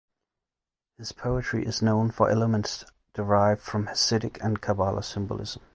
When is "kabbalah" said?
4.59-5.03